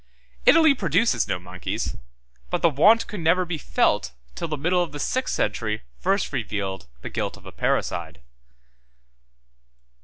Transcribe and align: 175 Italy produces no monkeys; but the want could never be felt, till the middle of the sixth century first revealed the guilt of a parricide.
175 0.45 0.55
Italy 0.55 0.73
produces 0.73 1.27
no 1.27 1.37
monkeys; 1.37 1.95
but 2.49 2.63
the 2.63 2.71
want 2.71 3.05
could 3.05 3.19
never 3.19 3.45
be 3.45 3.59
felt, 3.59 4.13
till 4.33 4.47
the 4.47 4.57
middle 4.57 4.81
of 4.81 4.93
the 4.93 4.99
sixth 4.99 5.35
century 5.35 5.83
first 5.99 6.33
revealed 6.33 6.87
the 7.03 7.09
guilt 7.11 7.37
of 7.37 7.45
a 7.45 7.51
parricide. 7.51 8.19